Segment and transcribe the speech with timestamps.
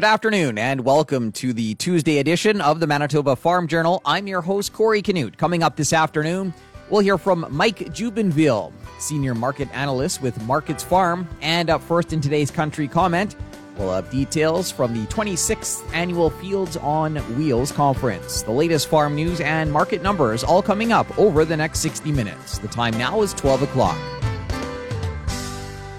[0.00, 4.00] Good afternoon and welcome to the Tuesday edition of the Manitoba Farm Journal.
[4.06, 5.36] I'm your host, Corey Canute.
[5.36, 6.54] Coming up this afternoon,
[6.88, 11.28] we'll hear from Mike Jubenville, Senior Market Analyst with Markets Farm.
[11.42, 13.36] And up first in today's country comment,
[13.76, 18.40] we'll have details from the 26th Annual Fields on Wheels Conference.
[18.40, 22.56] The latest farm news and market numbers all coming up over the next 60 minutes.
[22.56, 23.98] The time now is 12 o'clock.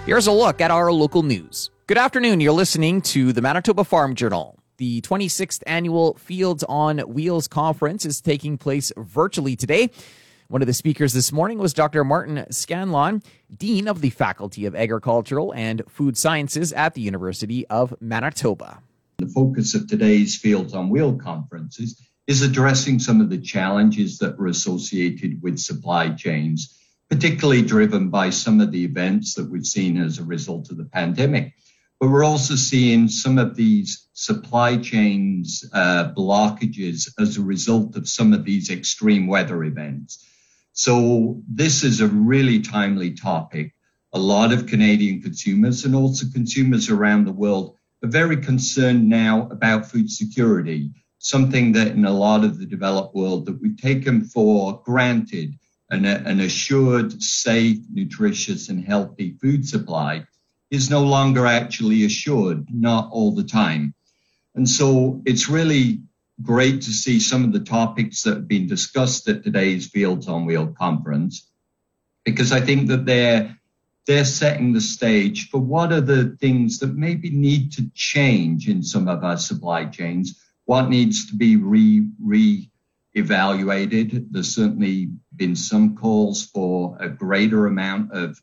[0.07, 1.70] Here's a look at our local news.
[1.91, 2.39] Good afternoon.
[2.39, 4.57] You're listening to the Manitoba Farm Journal.
[4.77, 9.89] The 26th annual Fields on Wheels conference is taking place virtually today.
[10.47, 12.05] One of the speakers this morning was Dr.
[12.05, 13.21] Martin Scanlon,
[13.54, 18.79] Dean of the Faculty of Agricultural and Food Sciences at the University of Manitoba.
[19.18, 24.19] The focus of today's Fields on Wheel conference is, is addressing some of the challenges
[24.19, 26.73] that were associated with supply chains,
[27.10, 30.85] particularly driven by some of the events that we've seen as a result of the
[30.85, 31.54] pandemic.
[32.02, 38.09] But we're also seeing some of these supply chains uh, blockages as a result of
[38.09, 40.27] some of these extreme weather events.
[40.73, 43.75] So this is a really timely topic.
[44.13, 49.47] A lot of Canadian consumers and also consumers around the world are very concerned now
[49.52, 54.23] about food security, something that in a lot of the developed world that we've taken
[54.23, 55.53] for granted
[55.91, 60.25] an, an assured, safe, nutritious and healthy food supply
[60.72, 63.94] is no longer actually assured, not all the time.
[64.55, 66.02] And so it's really
[66.41, 70.45] great to see some of the topics that have been discussed at today's Fields on
[70.45, 71.47] Wheel conference,
[72.25, 73.58] because I think that they're
[74.08, 78.81] they're setting the stage for what are the things that maybe need to change in
[78.81, 82.72] some of our supply chains, what needs to be re re
[83.13, 84.33] evaluated.
[84.33, 88.41] There's certainly been some calls for a greater amount of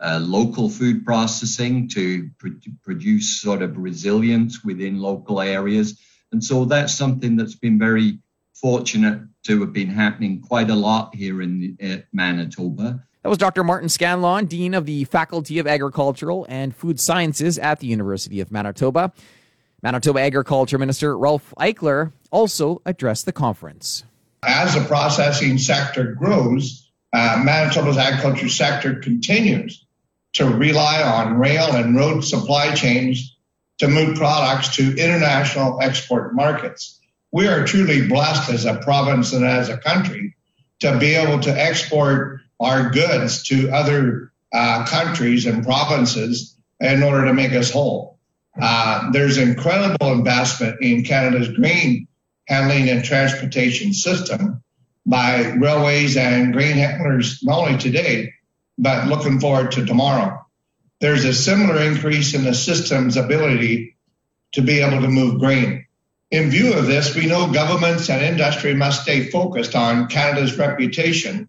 [0.00, 2.48] uh, local food processing to pr-
[2.82, 6.00] produce sort of resilience within local areas.
[6.32, 8.18] And so that's something that's been very
[8.54, 13.04] fortunate to have been happening quite a lot here in uh, Manitoba.
[13.22, 13.64] That was Dr.
[13.64, 18.50] Martin Scanlon, Dean of the Faculty of Agricultural and Food Sciences at the University of
[18.50, 19.12] Manitoba.
[19.82, 24.04] Manitoba Agriculture Minister Ralph Eichler also addressed the conference.
[24.42, 29.83] As the processing sector grows, uh, Manitoba's agriculture sector continues
[30.34, 33.36] to rely on rail and road supply chains
[33.78, 37.00] to move products to international export markets.
[37.32, 40.36] We are truly blessed as a province and as a country
[40.80, 47.24] to be able to export our goods to other uh, countries and provinces in order
[47.26, 48.18] to make us whole.
[48.60, 52.06] Uh, there's incredible investment in Canada's green
[52.46, 54.62] handling and transportation system
[55.06, 58.32] by railways and grain handlers, not only today,
[58.78, 60.44] but looking forward to tomorrow.
[61.00, 63.96] There's a similar increase in the system's ability
[64.52, 65.86] to be able to move grain.
[66.30, 71.48] In view of this, we know governments and industry must stay focused on Canada's reputation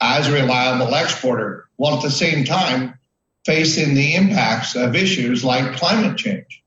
[0.00, 2.98] as a reliable exporter, while at the same time
[3.44, 6.62] facing the impacts of issues like climate change.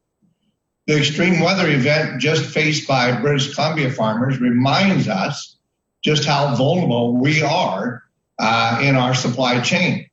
[0.88, 5.56] The extreme weather event just faced by British Columbia farmers reminds us
[6.04, 8.04] just how vulnerable we are
[8.40, 10.10] uh, in our supply chain.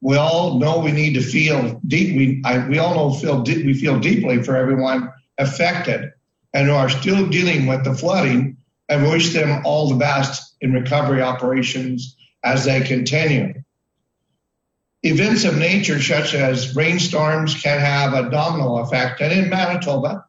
[0.00, 2.16] We all know we need to feel deep.
[2.16, 6.12] We, I, we all know feel we feel deeply for everyone affected
[6.52, 10.72] and who are still dealing with the flooding and wish them all the best in
[10.72, 13.54] recovery operations as they continue.
[15.04, 20.26] Events of nature such as rainstorms can have a domino effect, and in Manitoba,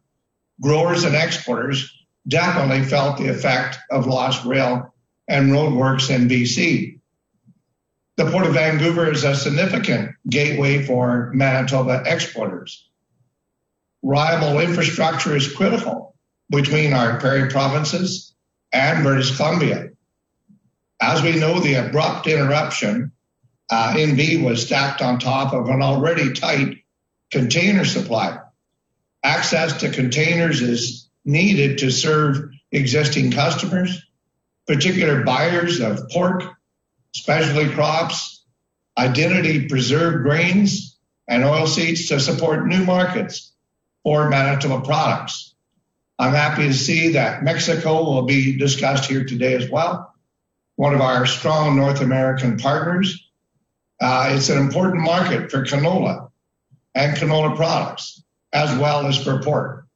[0.60, 1.92] growers and exporters
[2.26, 4.94] definitely felt the effect of lost rail
[5.28, 7.00] and roadworks in BC.
[8.16, 12.88] The Port of Vancouver is a significant gateway for Manitoba exporters.
[14.02, 16.14] Reliable infrastructure is critical
[16.48, 18.32] between our prairie provinces
[18.72, 19.90] and British Columbia.
[21.00, 23.10] As we know, the abrupt interruption
[23.70, 26.84] uh, in B was stacked on top of an already tight
[27.32, 28.38] container supply.
[29.24, 34.06] Access to containers is needed to serve existing customers,
[34.68, 36.44] particular buyers of pork,
[37.14, 38.44] specialty crops,
[38.98, 43.52] identity preserved grains, and oilseeds to support new markets
[44.02, 45.54] for Manitoba products.
[46.18, 50.14] I'm happy to see that Mexico will be discussed here today as well,
[50.76, 53.28] one of our strong North American partners.
[54.00, 56.30] Uh, it's an important market for canola
[56.94, 58.22] and canola products,
[58.52, 59.86] as well as for pork.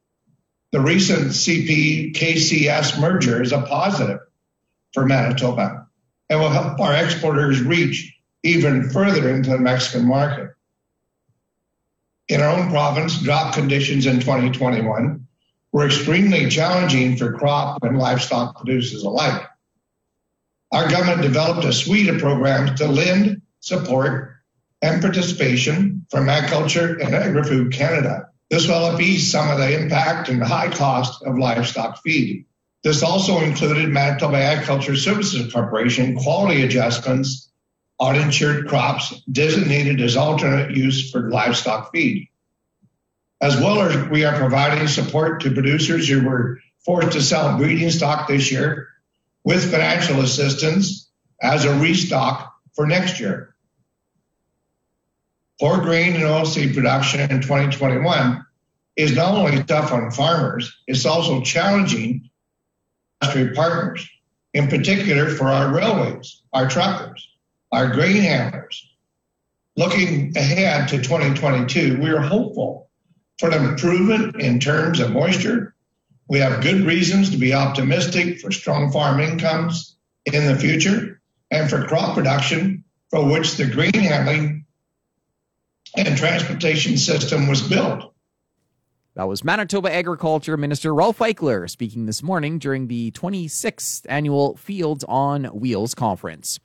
[0.72, 4.20] The recent CP KCS merger is a positive
[4.92, 5.87] for Manitoba
[6.30, 10.50] and will help our exporters reach even further into the Mexican market.
[12.28, 15.26] in our own province, drought conditions in 2021
[15.72, 19.46] were extremely challenging for crop and livestock producers alike.
[20.70, 24.34] Our government developed a suite of programs to lend support
[24.82, 28.28] and participation from Agriculture and Agri-Food Canada.
[28.50, 32.44] This will help ease some of the impact and the high cost of livestock feed.
[32.84, 37.50] This also included Manitoba Agriculture Services Corporation quality adjustments
[37.98, 42.28] on insured crops designated as alternate use for livestock feed.
[43.40, 47.90] As well as we are providing support to producers who were forced to sell breeding
[47.90, 48.88] stock this year
[49.44, 51.10] with financial assistance
[51.42, 53.54] as a restock for next year.
[55.60, 58.44] Poor grain and oilseed production in 2021
[58.94, 62.27] is not only tough on farmers, it's also challenging
[63.22, 64.08] industry partners,
[64.54, 67.28] in particular for our railways, our truckers,
[67.72, 68.88] our grain handlers.
[69.76, 72.90] Looking ahead to 2022, we are hopeful
[73.38, 75.74] for an improvement in terms of moisture.
[76.28, 81.20] We have good reasons to be optimistic for strong farm incomes in the future
[81.50, 84.66] and for crop production for which the grain handling
[85.96, 88.12] and transportation system was built.
[89.18, 95.04] That was Manitoba Agriculture Minister Ralph Eichler speaking this morning during the 26th annual Fields
[95.08, 96.60] on Wheels conference.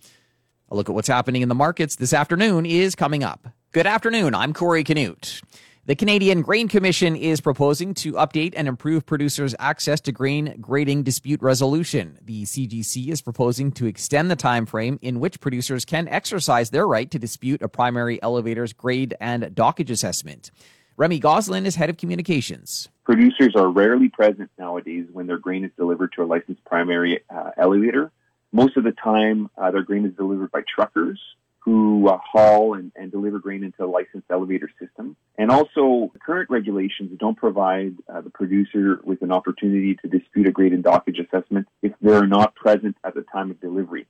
[0.70, 3.48] A look at what's happening in the markets this afternoon is coming up.
[3.72, 4.36] Good afternoon.
[4.36, 5.42] I'm Corey Canute.
[5.88, 11.02] The Canadian Grain Commission is proposing to update and improve producers' access to grain grading
[11.02, 12.20] dispute resolution.
[12.22, 16.86] The CGC is proposing to extend the time frame in which producers can exercise their
[16.88, 20.52] right to dispute a primary elevator's grade and dockage assessment.
[20.96, 22.88] Remy Gosselin is head of communications.
[23.04, 27.50] Producers are rarely present nowadays when their grain is delivered to a licensed primary uh,
[27.58, 28.12] elevator.
[28.52, 31.20] Most of the time, uh, their grain is delivered by truckers
[31.60, 35.16] who uh, haul and, and, deliver grain into a licensed elevator system.
[35.38, 40.52] And also, current regulations don't provide uh, the producer with an opportunity to dispute a
[40.52, 44.06] grade and dockage assessment if they're not present at the time of delivery.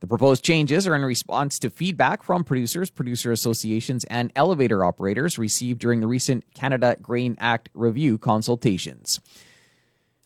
[0.00, 5.38] The proposed changes are in response to feedback from producers, producer associations, and elevator operators
[5.38, 9.20] received during the recent Canada Grain Act review consultations.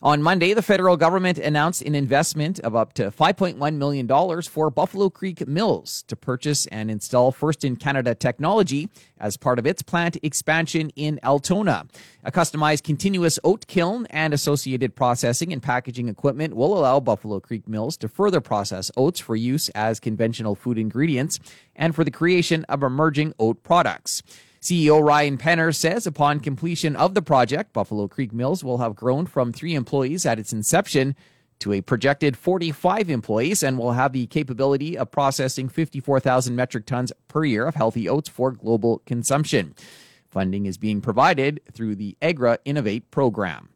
[0.01, 5.09] On Monday, the federal government announced an investment of up to $5.1 million for Buffalo
[5.09, 10.17] Creek Mills to purchase and install first in Canada technology as part of its plant
[10.21, 11.85] expansion in Altona.
[12.25, 17.65] A customized continuous oat kiln and associated processing and packaging equipment will allow Buffalo Creek
[17.65, 21.39] Mills to further process oats for use as conventional food ingredients
[21.73, 24.21] and for the creation of emerging oat products.
[24.65, 29.27] CEO Ryan Penner says upon completion of the project, Buffalo Creek Mills will have grown
[29.27, 31.15] from three employees at its inception
[31.59, 37.11] to a projected 45 employees and will have the capability of processing 54,000 metric tons
[37.27, 39.75] per year of healthy oats for global consumption.
[40.31, 43.69] Funding is being provided through the Agri Innovate program.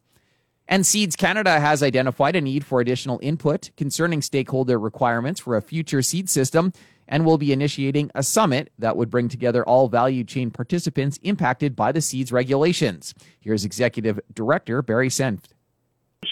[0.68, 5.62] And Seeds Canada has identified a need for additional input concerning stakeholder requirements for a
[5.62, 6.74] future seed system
[7.10, 11.76] and will be initiating a summit that would bring together all value chain participants impacted
[11.76, 13.14] by the seeds regulations.
[13.42, 15.48] Here's Executive Director Barry Senft.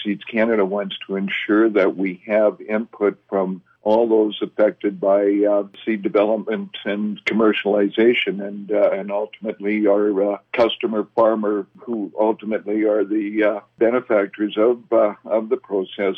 [0.02, 5.62] Seeds Canada wants to ensure that we have input from all those affected by uh,
[5.84, 13.04] seed development and commercialization, and uh, and ultimately our uh, customer farmer, who ultimately are
[13.04, 16.16] the uh, benefactors of uh, of the process.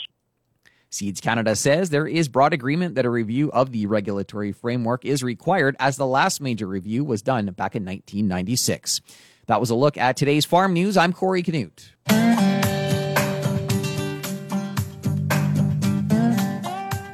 [0.92, 5.23] Seeds Canada says there is broad agreement that a review of the regulatory framework is
[5.23, 9.00] required, as the last major review was done back in 1996.
[9.47, 10.97] That was a look at today's farm news.
[10.97, 11.92] I'm Corey Canute.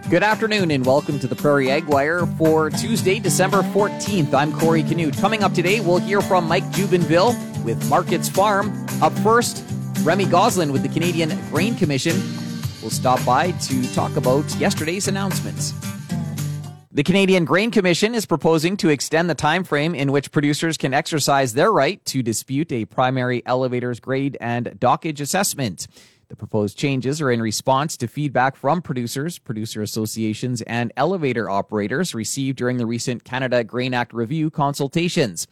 [0.09, 4.33] Good afternoon and welcome to the Prairie Ag Wire for Tuesday, December 14th.
[4.33, 5.19] I'm Corey Canute.
[5.19, 8.87] Coming up today, we'll hear from Mike Jubenville with Markets Farm.
[9.03, 9.63] Up first,
[10.01, 12.15] Remy Gosselin with the Canadian Grain Commission
[12.87, 15.75] will stop by to talk about yesterday's announcements.
[16.93, 20.95] The Canadian Grain Commission is proposing to extend the time frame in which producers can
[20.95, 25.89] exercise their right to dispute a primary elevator's grade and dockage assessment.
[26.29, 32.15] The proposed changes are in response to feedback from producers, producer associations, and elevator operators
[32.15, 35.49] received during the recent Canada Grain Act review consultations.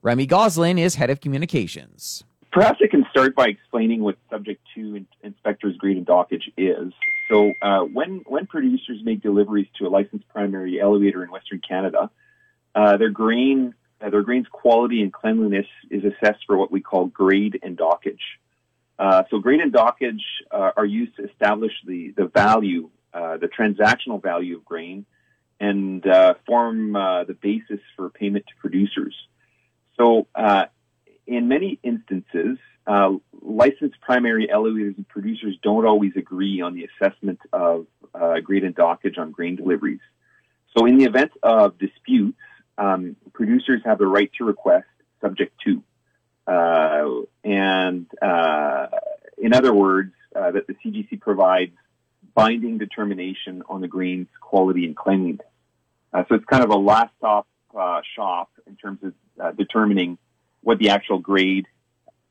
[0.00, 2.24] Remy Gosselin is head of communications.
[2.58, 6.92] Perhaps I can start by explaining what subject to inspector's grade and dockage is.
[7.30, 12.10] So, uh, when when producers make deliveries to a licensed primary elevator in Western Canada,
[12.74, 17.06] uh, their grain uh, their grain's quality and cleanliness is assessed for what we call
[17.06, 18.24] grade and dockage.
[18.98, 23.46] Uh, so, grade and dockage uh, are used to establish the the value, uh, the
[23.46, 25.06] transactional value of grain,
[25.60, 26.02] and
[26.44, 29.14] form the basis for payment to producers.
[29.96, 30.26] So
[31.28, 37.38] in many instances, uh, licensed primary elevators and producers don't always agree on the assessment
[37.52, 40.00] of uh, grade and dockage on grain deliveries.
[40.76, 42.38] So, in the event of disputes,
[42.78, 44.86] um, producers have the right to request
[45.20, 45.82] subject to.
[46.46, 48.86] Uh, and uh,
[49.36, 51.72] in other words, uh, that the CGC provides
[52.34, 55.46] binding determination on the grain's quality and cleanliness.
[56.12, 57.46] Uh, so it's kind of a last stop
[58.16, 60.16] shop in terms of determining
[60.62, 61.66] what the actual grade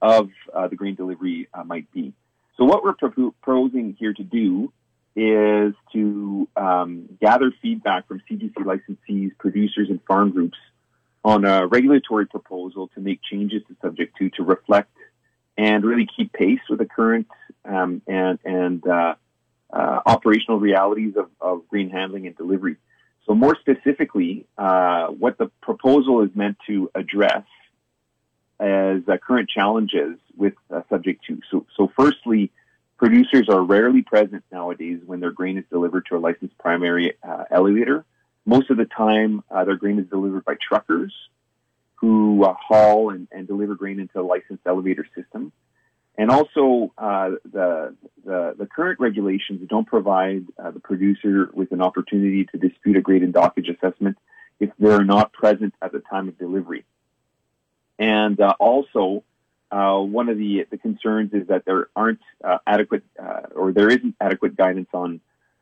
[0.02, 0.30] of
[0.70, 2.14] the grain delivery might be.
[2.58, 4.72] So what we're proposing here to do
[5.16, 10.58] is to um, gather feedback from CGC licensees, producers, and farm groups
[11.24, 14.92] on a regulatory proposal to make changes to Subject 2 to reflect
[15.58, 17.28] and really keep pace with the current
[17.66, 19.16] um, and, and uh,
[19.74, 22.78] uh, operational realities of, of grain handling and delivery.
[23.26, 27.44] So more specifically, uh, what the proposal is meant to address
[28.60, 31.40] as uh, current challenges with uh, Subject to.
[31.52, 32.52] So, so firstly,
[32.98, 37.44] Producers are rarely present nowadays when their grain is delivered to a licensed primary uh,
[37.52, 38.06] elevator.
[38.44, 41.14] Most of the time, uh, their grain is delivered by truckers
[41.96, 45.52] who uh, haul and, and, deliver grain into a licensed elevator system.
[46.18, 47.96] And also, uh, the,
[48.26, 53.22] the, the current regulations don't provide the producer with an opportunity to dispute a grade
[53.22, 54.18] and dockage assessment
[54.60, 56.84] if they're not present at the time of delivery.
[58.00, 59.24] And uh, also,
[59.72, 63.90] uh, one of the, the concerns is that there aren't uh, adequate uh, or there
[63.90, 65.20] isn't adequate guidance on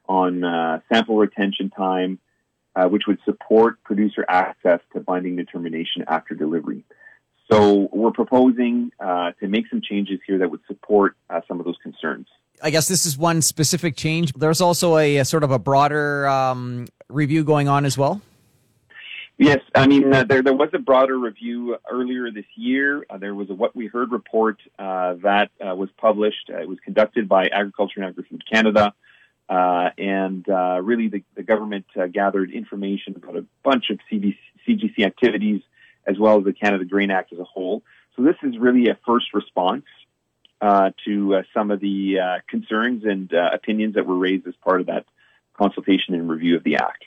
[0.07, 2.19] on uh, sample retention time,
[2.75, 6.83] uh, which would support producer access to binding determination after delivery.
[7.51, 11.15] So we're proposing to make some changes here that would support
[11.47, 12.27] some of those concerns.
[12.61, 14.31] I guess this is one specific change.
[14.33, 18.21] There's also a, a sort of a broader um, review going on as well.
[19.37, 23.05] Yes, I mean uh, there there was a broader review earlier this year.
[23.09, 26.49] Uh, there was a What We Heard report uh, that uh, was published.
[26.49, 28.93] Uh, it was conducted by Agriculture and Agri-Food Canada,
[29.49, 30.45] uh, and
[30.85, 34.37] really the, the government gathered information about a bunch of CBC,
[34.67, 35.61] CGC activities
[36.07, 37.83] as well as the Canada Grain Act as a whole.
[38.15, 39.85] So this is really a first response
[40.61, 45.05] to some of the concerns and opinions that were raised as part of that
[45.57, 47.05] consultation and review of the Act.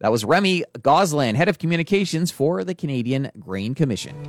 [0.00, 4.26] That was Remy Gosselin, head of communications for the Canadian Grain Commission.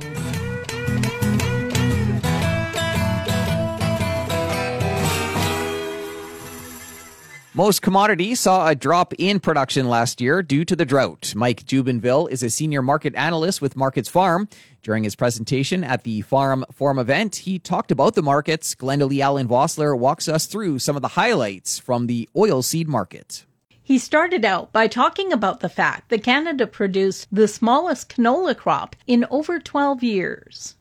[7.56, 11.32] Most commodities saw a drop in production last year due to the drought.
[11.34, 14.46] Mike Jubenville is a senior market analyst with Markets Farm.
[14.82, 18.74] During his presentation at the Farm Forum event, he talked about the markets.
[18.74, 23.45] Glendalee Allen Vossler walks us through some of the highlights from the oilseed market.
[23.86, 28.96] He started out by talking about the fact that Canada produced the smallest canola crop
[29.06, 30.74] in over 12 years.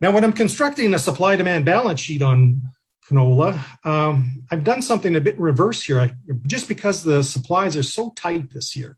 [0.00, 2.62] Now, when I'm constructing a supply demand balance sheet on
[3.04, 5.98] canola, um, I've done something a bit reverse here.
[5.98, 6.12] I,
[6.46, 8.96] just because the supplies are so tight this year,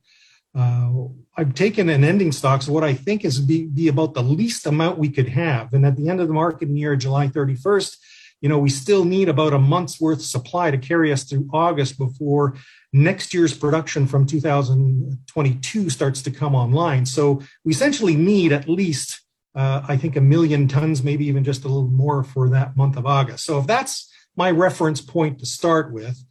[0.55, 0.91] uh,
[1.35, 4.67] I've taken an ending stocks of what I think is be, be about the least
[4.67, 5.73] amount we could have.
[5.73, 7.97] And at the end of the marketing year, July 31st,
[8.43, 11.97] you know, we still need about a month's worth supply to carry us through August
[11.97, 12.57] before
[12.93, 17.07] next year's production from 2022 starts to come online.
[17.07, 19.21] So we essentially need at least,
[19.55, 22.97] uh, I think, a million tons, maybe even just a little more for that month
[22.97, 23.45] of August.
[23.45, 26.23] So if that's my reference point to start with,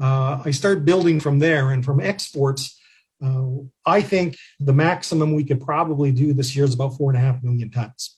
[0.00, 1.70] uh, I start building from there.
[1.70, 2.80] And from exports,
[3.24, 3.46] uh,
[3.86, 7.22] I think the maximum we could probably do this year is about four and a
[7.22, 8.16] half million tons.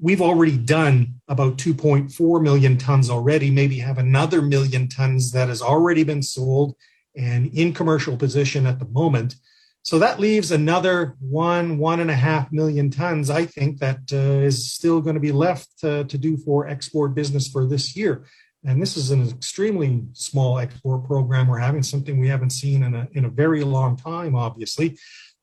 [0.00, 5.62] We've already done about 2.4 million tons already, maybe have another million tons that has
[5.62, 6.74] already been sold
[7.16, 9.36] and in commercial position at the moment.
[9.82, 14.44] So that leaves another one, one and a half million tons, I think, that uh,
[14.44, 18.26] is still going to be left to, to do for export business for this year.
[18.62, 21.46] And this is an extremely small export program.
[21.46, 24.98] We're having something we haven't seen in a, in a very long time, obviously.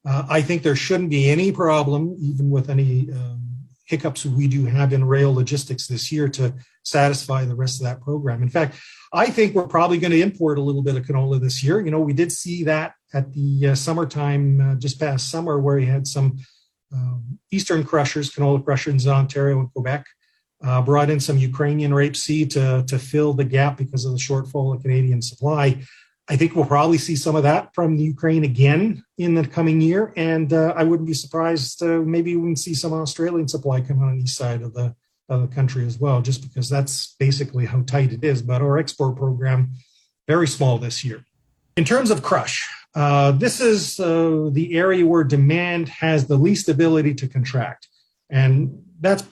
[0.08, 3.42] Uh, I think there shouldn't be any problem, even with any um,
[3.86, 8.02] hiccups we do have in rail logistics this year, to satisfy the rest of that
[8.02, 8.44] program.
[8.44, 8.76] In fact,
[9.14, 11.80] I think we're probably going to import a little bit of canola this year.
[11.80, 15.78] You know, we did see that at the uh, summertime, uh, just past summer, where
[15.78, 16.38] we had some
[16.94, 20.06] um, Eastern crushers, canola crushers in Ontario and Quebec,
[20.64, 24.76] uh, brought in some Ukrainian rapeseed to, to fill the gap because of the shortfall
[24.76, 25.82] of Canadian supply.
[26.30, 29.80] I think we'll probably see some of that from the Ukraine again in the coming
[29.80, 30.14] year.
[30.18, 34.02] And uh, I wouldn't be surprised, uh, maybe we can see some Australian supply come
[34.04, 34.94] on the east side of the
[35.30, 38.42] of the country as well, just because that's basically how tight it is.
[38.42, 39.74] But our export program,
[40.28, 41.26] very small this year.
[41.76, 46.70] In terms of crush, uh, this is uh, the area where demand has the least
[46.70, 47.88] ability to contract.
[48.30, 49.24] And that's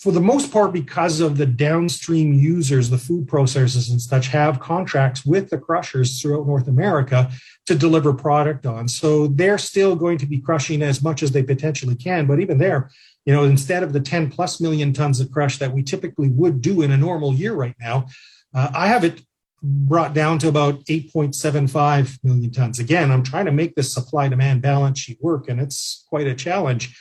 [0.00, 4.58] for the most part, because of the downstream users, the food processors and such have
[4.58, 7.30] contracts with the crushers throughout North America
[7.66, 8.88] to deliver product on.
[8.88, 12.26] So they're still going to be crushing as much as they potentially can.
[12.26, 12.90] But even there,
[13.30, 16.60] you know, instead of the 10 plus million tons of crush that we typically would
[16.60, 18.06] do in a normal year right now,
[18.52, 19.22] uh, I have it
[19.62, 22.80] brought down to about 8.75 million tons.
[22.80, 26.34] Again, I'm trying to make this supply demand balance sheet work, and it's quite a
[26.34, 26.98] challenge.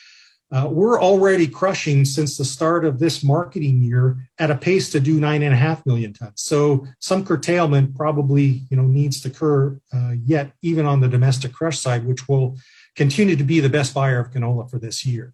[0.52, 5.00] Uh, we're already crushing since the start of this marketing year at a pace to
[5.00, 6.44] do nine and a half million tons.
[6.44, 11.54] So some curtailment probably you know needs to occur uh, yet, even on the domestic
[11.54, 12.56] crush side, which will
[12.96, 15.34] continue to be the best buyer of canola for this year.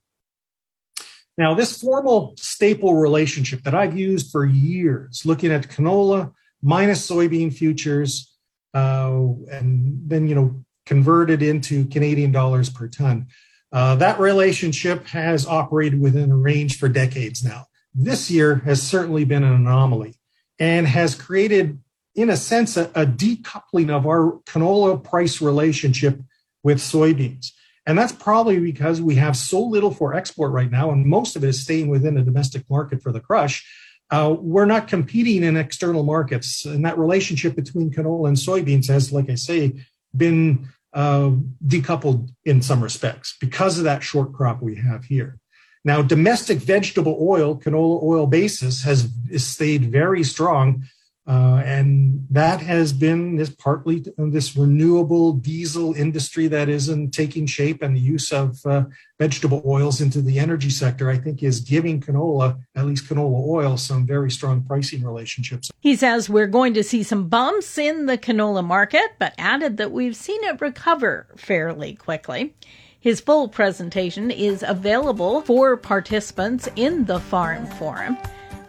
[1.37, 7.53] Now, this formal staple relationship that I've used for years, looking at canola minus soybean
[7.53, 8.33] futures,
[8.73, 9.11] uh,
[9.51, 13.27] and then you know converted into Canadian dollars per ton
[13.75, 17.65] uh, that relationship has operated within a range for decades now.
[17.93, 20.15] This year has certainly been an anomaly
[20.59, 21.79] and has created,
[22.15, 26.21] in a sense, a, a decoupling of our canola price relationship
[26.63, 27.51] with soybeans.
[27.85, 31.43] And that's probably because we have so little for export right now, and most of
[31.43, 33.63] it is staying within the domestic market for the crush.
[34.09, 36.65] Uh, we're not competing in external markets.
[36.65, 39.73] And that relationship between canola and soybeans has, like I say,
[40.15, 41.31] been uh,
[41.65, 45.37] decoupled in some respects because of that short crop we have here.
[45.83, 50.85] Now, domestic vegetable oil, canola oil basis, has stayed very strong
[51.27, 57.81] uh, and that has been this partly this renewable diesel industry that isn't taking shape
[57.81, 58.83] and the use of uh,
[59.19, 63.77] vegetable oils into the energy sector, I think, is giving canola, at least canola oil,
[63.77, 65.71] some very strong pricing relationships.
[65.79, 69.91] He says we're going to see some bumps in the canola market, but added that
[69.91, 72.53] we've seen it recover fairly quickly.
[72.99, 78.17] His full presentation is available for participants in the Farm Forum.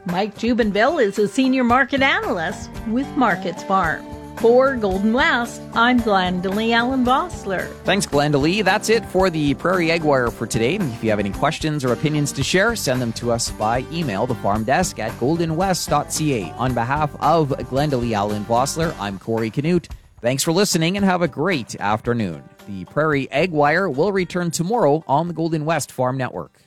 [0.06, 4.06] Mike Jubenville is a senior market analyst with Markets Farm.
[4.36, 7.66] For Golden West, I'm Glendalee Allen Vossler.
[7.82, 8.62] Thanks, Glendalee.
[8.62, 10.76] That's it for the Prairie Ag Wire for today.
[10.76, 14.28] If you have any questions or opinions to share, send them to us by email,
[14.28, 16.52] the farm desk at goldenwest.ca.
[16.52, 19.88] On behalf of Glendalee Allen Vossler, I'm Corey Canute.
[20.20, 22.44] Thanks for listening and have a great afternoon.
[22.68, 26.65] The Prairie Ag Wire will return tomorrow on the Golden West Farm Network.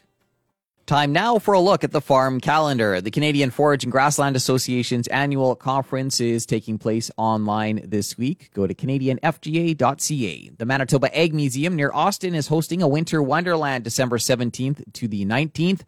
[0.89, 2.99] Time now for a look at the farm calendar.
[2.99, 8.49] The Canadian Forage and Grassland Association's annual conference is taking place online this week.
[8.55, 10.49] Go to canadianfga.ca.
[10.57, 15.25] The Manitoba Ag Museum near Austin is hosting a winter wonderland December 17th to the
[15.25, 15.81] 19th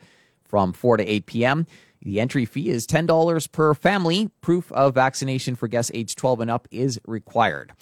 [0.43, 1.65] from 4 to 8 p.m.
[2.03, 4.29] The entry fee is $10 per family.
[4.41, 7.73] Proof of vaccination for guests age 12 and up is required.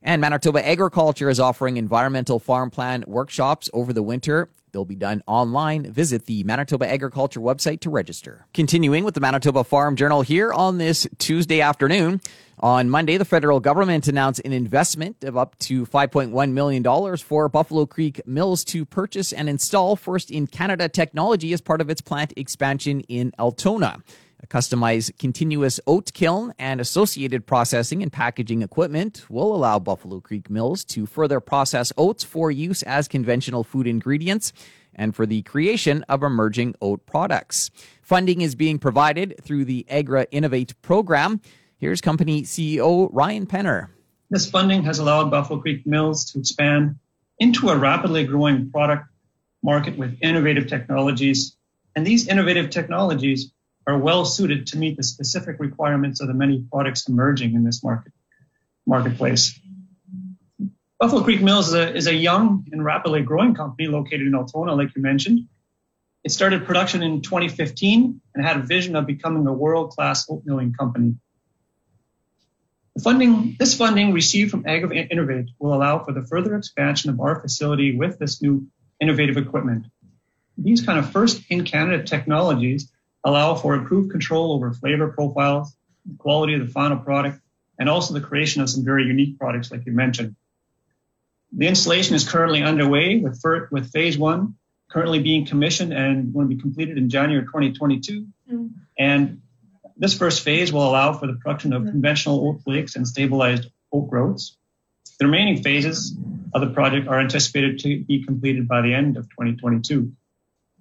[0.00, 4.48] And Manitoba Agriculture is offering environmental farm plan workshops over the winter.
[4.72, 5.90] They'll be done online.
[5.92, 8.46] Visit the Manitoba Agriculture website to register.
[8.54, 12.20] Continuing with the Manitoba Farm Journal here on this Tuesday afternoon.
[12.60, 17.86] On Monday, the federal government announced an investment of up to $5.1 million for Buffalo
[17.86, 22.32] Creek Mills to purchase and install first in Canada technology as part of its plant
[22.36, 24.02] expansion in Altona.
[24.40, 30.48] A customized continuous oat kiln and associated processing and packaging equipment will allow Buffalo Creek
[30.48, 34.52] Mills to further process oats for use as conventional food ingredients
[34.94, 37.72] and for the creation of emerging oat products.
[38.00, 41.40] Funding is being provided through the Agri Innovate program.
[41.78, 43.88] Here's company CEO Ryan Penner.
[44.30, 46.94] This funding has allowed Buffalo Creek Mills to expand
[47.40, 49.06] into a rapidly growing product
[49.64, 51.56] market with innovative technologies.
[51.96, 53.50] And these innovative technologies
[53.88, 57.82] are well suited to meet the specific requirements of the many products emerging in this
[57.82, 58.12] market
[58.86, 59.58] marketplace.
[61.00, 64.74] Buffalo Creek Mills is a, is a young and rapidly growing company located in Altona,
[64.74, 65.48] like you mentioned.
[66.22, 70.74] It started production in 2015 and had a vision of becoming a world-class oat milling
[70.74, 71.14] company.
[72.96, 77.20] The funding, this funding received from Agri Innovate will allow for the further expansion of
[77.20, 78.66] our facility with this new
[79.00, 79.86] innovative equipment.
[80.58, 82.90] These kind of first in Canada technologies
[83.24, 85.76] allow for improved control over flavor profiles,
[86.06, 87.40] the quality of the final product,
[87.78, 90.36] and also the creation of some very unique products like you mentioned.
[91.52, 94.54] The installation is currently underway with, with phase one
[94.88, 98.26] currently being commissioned and going to be completed in January 2022.
[98.50, 98.70] Mm.
[98.98, 99.42] And
[99.96, 101.90] this first phase will allow for the production of mm.
[101.90, 104.56] conventional oat flakes and stabilized oat groats.
[105.18, 106.16] The remaining phases
[106.54, 110.12] of the project are anticipated to be completed by the end of 2022.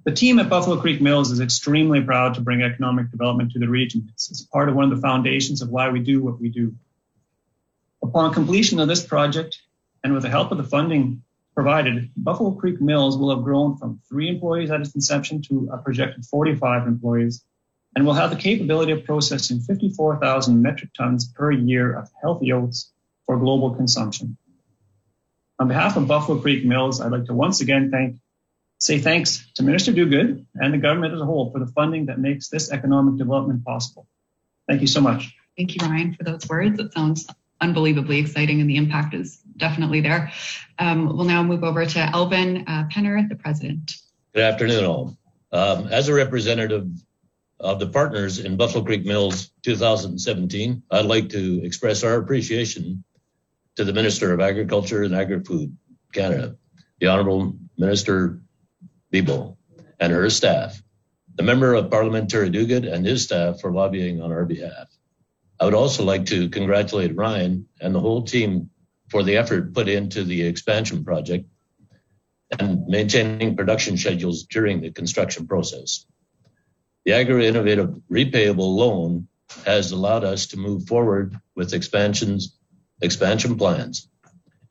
[0.07, 3.67] The team at Buffalo Creek Mills is extremely proud to bring economic development to the
[3.67, 4.07] region.
[4.13, 6.75] It's, part of one of the foundations of why we do what we do.
[8.01, 9.59] Upon completion of this project,
[10.05, 13.99] and with the help of the funding provided, Buffalo Creek Mills will have grown from
[14.07, 17.43] three employees at its inception to a projected 45 employees
[17.93, 22.93] and will have the capability of processing 54,000 metric tons per year of healthy oats
[23.25, 24.37] for global consumption.
[25.59, 28.15] On behalf of Buffalo Creek Mills, I'd like to once again thank,
[28.79, 32.19] say thanks to Minister Duguid and the government as a whole for the funding that
[32.19, 34.07] makes this economic development possible.
[34.67, 35.35] Thank you so much.
[35.57, 36.79] Thank you, Ryan, for those words.
[36.79, 37.25] It sounds
[37.59, 40.31] unbelievably exciting, and the impact is definitely there.
[40.77, 43.95] Um, we'll now move over to Elvin uh, Penner, the president.
[44.33, 45.17] Good afternoon, all.
[45.51, 46.87] Um, as a representative
[47.59, 53.03] of the partners in Buffalo Creek Mills 2017, I'd like to express our appreciation
[53.77, 55.75] to the Minister of Agriculture and Agri-Food
[56.13, 56.55] Canada,
[56.99, 58.41] the Honourable Minister
[59.11, 59.57] Bibeau,
[59.99, 60.81] and her staff,
[61.35, 64.87] the Member of Parliament Terry Duguid and his staff for lobbying on our behalf.
[65.59, 68.69] I would also like to congratulate Ryan and the whole team
[69.09, 71.47] for the effort put into the expansion project
[72.59, 76.05] and maintaining production schedules during the construction process.
[77.05, 79.27] The Agri Innovative Repayable Loan
[79.65, 82.57] has allowed us to move forward with expansions,
[83.01, 84.09] expansion plans.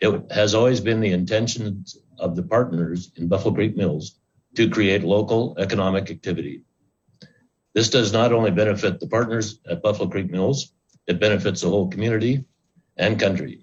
[0.01, 1.85] It has always been the intention
[2.19, 4.19] of the partners in Buffalo Creek Mills
[4.57, 6.63] to create local economic activity.
[7.75, 10.73] This does not only benefit the partners at Buffalo Creek Mills,
[11.07, 12.45] it benefits the whole community
[12.97, 13.61] and country.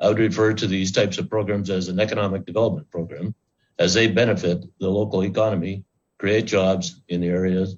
[0.00, 3.34] I would refer to these types of programs as an economic development program,
[3.78, 5.84] as they benefit the local economy,
[6.18, 7.76] create jobs in the areas,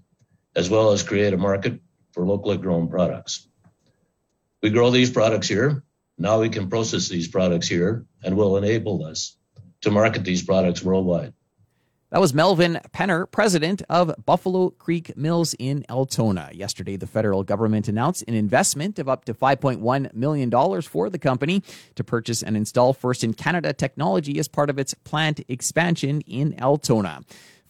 [0.55, 1.81] as well as create a market
[2.13, 3.49] for locally grown products.
[4.63, 5.83] We grow these products here.
[6.19, 9.39] Now we can process these products here and will enable us
[9.81, 11.33] to market these products worldwide.
[12.11, 16.51] That was Melvin Penner, president of Buffalo Creek Mills in Altona.
[16.53, 21.63] Yesterday, the federal government announced an investment of up to $5.1 million for the company
[21.95, 26.61] to purchase and install first in Canada technology as part of its plant expansion in
[26.61, 27.21] Altona.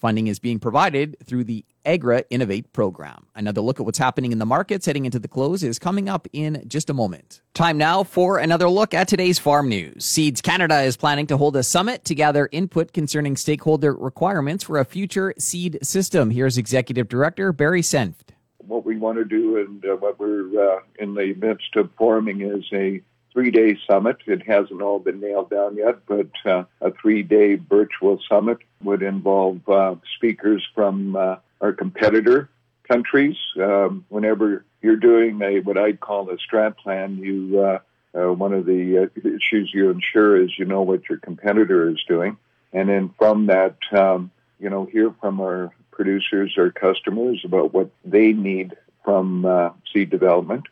[0.00, 3.26] Funding is being provided through the Agri Innovate program.
[3.34, 6.26] Another look at what's happening in the markets heading into the close is coming up
[6.32, 7.42] in just a moment.
[7.52, 10.06] Time now for another look at today's farm news.
[10.06, 14.78] Seeds Canada is planning to hold a summit to gather input concerning stakeholder requirements for
[14.78, 16.30] a future seed system.
[16.30, 18.30] Here's Executive Director Barry Senft.
[18.56, 22.40] What we want to do and uh, what we're uh, in the midst of forming
[22.40, 24.18] is a three day summit.
[24.26, 29.02] It hasn't all been nailed down yet, but uh, a three day virtual summit would
[29.02, 32.50] involve uh, speakers from uh, our competitor
[32.88, 33.36] countries.
[33.60, 37.78] Um, whenever you're doing a what I'd call a strat plan, you uh,
[38.18, 42.02] uh, one of the uh, issues you ensure is you know what your competitor is
[42.08, 42.36] doing,
[42.72, 47.90] and then from that, um, you know, hear from our producers or customers about what
[48.04, 50.64] they need from seed development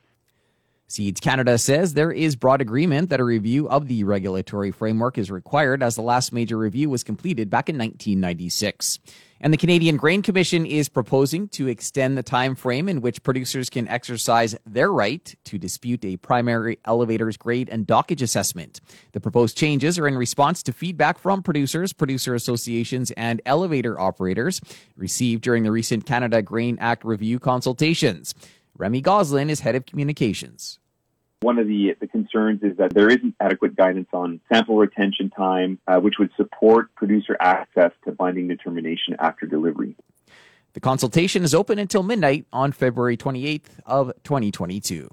[0.91, 5.31] Seeds Canada says there is broad agreement that a review of the regulatory framework is
[5.31, 8.99] required as the last major review was completed back in 1996.
[9.41, 13.71] And the Canadian Grain Commission is proposing to extend the time frame in which producers
[13.71, 18.81] can exercise their right to dispute a primary elevator's grade and dockage assessment.
[19.13, 24.61] The proposed changes are in response to feedback from producers, producer associations, and elevator operators
[24.97, 28.35] received during the recent Canada Grain Act review consultations.
[28.79, 30.79] Remy Gosselin is head of communications.
[31.41, 35.79] One of the, the concerns is that there isn't adequate guidance on sample retention time,
[35.87, 39.97] uh, which would support producer access to binding determination after delivery.
[40.75, 45.09] The consultation is open until midnight on February 28th of 2022.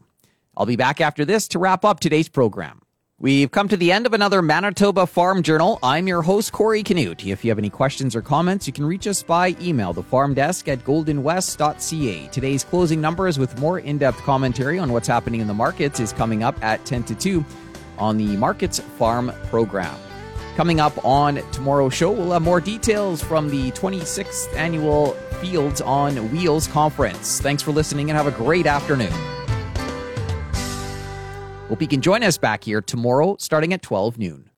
[0.56, 2.82] I'll be back after this to wrap up today's program.
[3.18, 5.80] We've come to the end of another Manitoba Farm Journal.
[5.82, 7.26] I'm your host, Corey Canute.
[7.26, 10.34] If you have any questions or comments, you can reach us by email, the farm
[10.34, 12.28] desk at goldenwest.ca.
[12.28, 16.12] Today's closing numbers with more in depth commentary on what's happening in the markets is
[16.12, 17.46] coming up at 10 to 2
[17.98, 19.96] on the Markets Farm program.
[20.58, 26.18] Coming up on tomorrow's show, we'll have more details from the 26th annual Fields on
[26.34, 27.40] Wheels conference.
[27.40, 29.14] Thanks for listening and have a great afternoon.
[31.70, 34.50] Hope you can join us back here tomorrow starting at 12 noon.